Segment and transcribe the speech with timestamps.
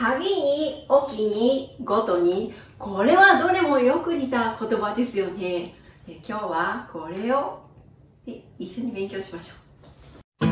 [0.00, 5.74] 旅に、おきに、ごとに、これはどれもよく似た言葉ですよね。
[6.26, 7.60] 今日はこれを
[8.58, 10.46] 一緒に勉強しましょう。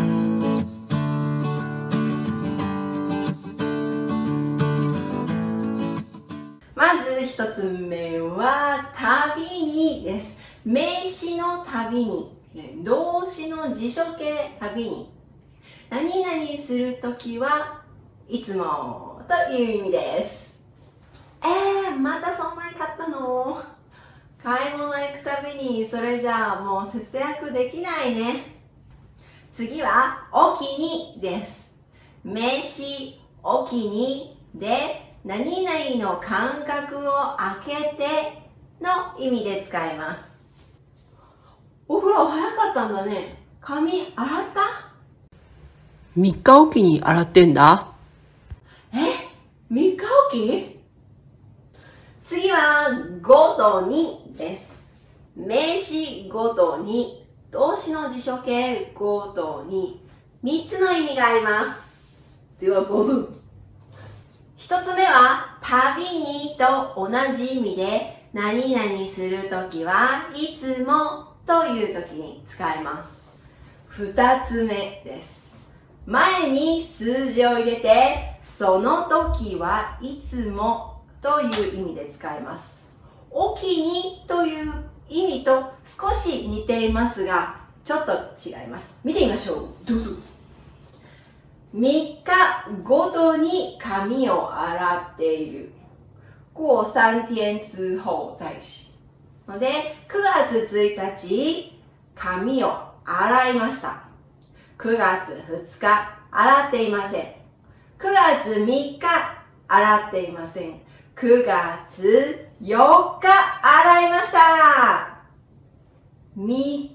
[6.74, 10.36] まず一つ目は旅にです。
[10.62, 12.30] 名詞の旅に、
[12.84, 15.10] 動詞の辞書形旅に。
[15.88, 17.82] 何々するときは
[18.28, 20.54] いつもという意味です。
[21.44, 23.62] えー、またそんなに買ったの？
[24.42, 28.56] 買い物行くたびにそれじゃあもう節約できないね。
[29.52, 31.68] 次は、おきにです。
[32.24, 38.42] 名詞、おきにで、何々の間隔を空けて
[38.80, 40.22] の意味で使います。
[41.86, 43.44] お風呂早かったんだね。
[43.60, 44.60] 髪洗った
[46.16, 47.97] ？3日おきに洗ってんだ。
[50.38, 50.78] き
[52.24, 52.90] 次は、
[53.22, 54.86] ごとにです。
[55.34, 60.06] 名詞ごとに、動詞の辞書形ごとに、
[60.44, 62.60] 3つの意味があります。
[62.60, 63.28] ではどうぞ。
[64.58, 73.30] 1つ目は、旅にと同じ意味で、何々するときはいつもというときに使います。
[73.90, 75.47] 2つ目です。
[76.08, 82.82] 前に数字を入れて、その時はいつもという意味で使います。
[83.30, 84.72] おきにという
[85.10, 88.96] 意味と少し似ていますが、ちょっと違います。
[89.04, 89.68] 見てみましょう。
[89.84, 90.12] どうぞ。
[91.74, 92.22] 3日
[92.82, 95.72] ごとに髪を洗っている。
[96.54, 98.92] 過三天之後在し。
[99.46, 99.66] ので、
[100.08, 101.78] 9月1日、
[102.14, 104.07] 髪を洗いました。
[104.78, 105.86] 9月2日、
[106.30, 107.22] 洗っていません。
[107.22, 107.34] 9
[107.98, 109.00] 月3日、
[109.66, 110.80] 洗っていません。
[111.16, 113.26] 9月4日、
[113.60, 115.18] 洗いました
[116.36, 116.90] 3日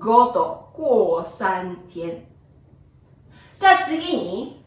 [0.00, 2.24] ごと、過三天。
[3.60, 4.64] じゃあ次に、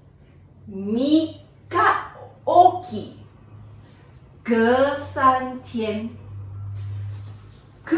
[0.70, 1.42] 3日
[2.46, 3.20] おき、
[4.46, 4.56] 隔
[5.14, 6.10] 三天。
[7.86, 7.98] 9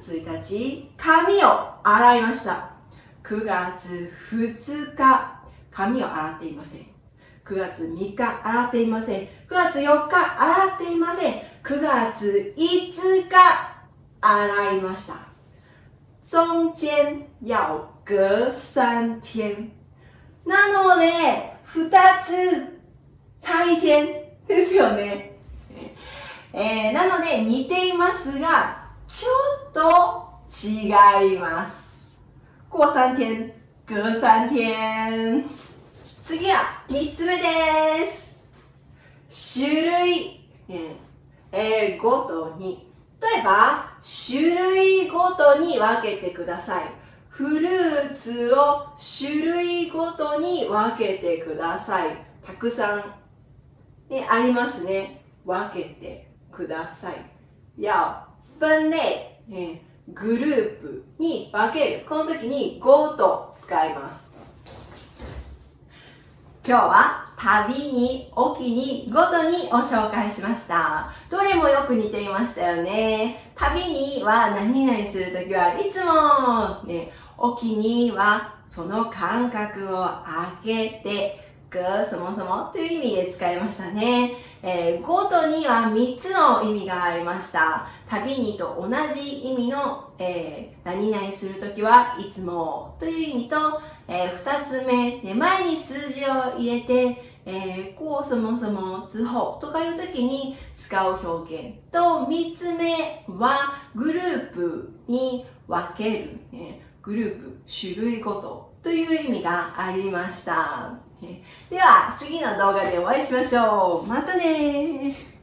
[0.00, 2.77] 月1日、髪を洗いました。
[3.28, 5.40] 9月2日、
[5.70, 6.86] 髪を洗っていません。
[7.44, 9.20] 9月3日洗っていません。
[9.20, 11.34] 9月4日洗っていません。
[11.62, 13.36] 9月5日
[14.22, 15.14] 洗いました。
[16.24, 19.72] 中間要隔三天。
[20.46, 22.80] なので、二つ
[23.40, 24.06] 差一天
[24.46, 25.38] ですよね。
[26.54, 29.28] えー、なので似ていますが、ちょ
[29.68, 31.87] っと違います。
[32.70, 33.50] 過三天、
[33.86, 35.42] 隔三天。
[36.22, 39.58] 次は三つ目です。
[39.58, 40.40] 種類、
[41.50, 42.92] えー、ごとに。
[43.20, 46.92] 例えば、種類ごとに分けてください。
[47.30, 48.86] フルーツを
[49.18, 52.16] 種類ごとに分けてください。
[52.46, 53.04] たくさん、
[54.12, 55.24] ね、ありますね。
[55.46, 57.14] 分けてください。
[57.78, 57.92] 要
[58.60, 59.00] 分類、
[59.50, 62.04] えグループに分ける。
[62.08, 64.32] この時に go と使います。
[66.66, 71.10] 今日は旅に、沖に、ごとにを紹介しました。
[71.30, 73.52] どれもよく似ていましたよね。
[73.54, 80.04] 旅には何々するときはいつも、ね、沖にはその感覚を
[80.62, 81.78] 開けて、ぐ
[82.10, 84.36] そもそもという意味で使いましたね。
[84.62, 87.86] えー、ごとには3つの意味がありました。
[88.08, 93.56] 旅にと同じ意味の、えー、何々するときはいつもという意味と、
[94.08, 110.92] えー、2つ目、ね、前に数字を入れて、えー、こうそもそも之後とかいう時に使う表現と、3つ目はグループに分ける、ね、グループ、種類ごとという意味がありました。
[111.68, 114.06] では、次の動画でお会いしましょう。
[114.06, 115.37] またね